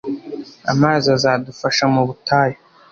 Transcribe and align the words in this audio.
amazi 0.71 1.07
azadufasha 1.17 1.83
mu 1.93 2.01
butayu 2.07 2.57